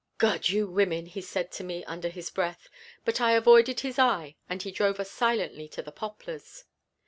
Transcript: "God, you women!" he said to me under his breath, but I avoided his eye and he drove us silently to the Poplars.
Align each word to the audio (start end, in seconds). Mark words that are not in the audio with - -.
"God, 0.17 0.49
you 0.49 0.65
women!" 0.67 1.05
he 1.05 1.21
said 1.21 1.51
to 1.51 1.63
me 1.63 1.83
under 1.85 2.09
his 2.09 2.31
breath, 2.31 2.69
but 3.05 3.21
I 3.21 3.33
avoided 3.33 3.81
his 3.81 3.99
eye 3.99 4.35
and 4.49 4.59
he 4.59 4.71
drove 4.71 4.99
us 4.99 5.11
silently 5.11 5.67
to 5.69 5.83
the 5.83 5.91
Poplars. 5.91 6.65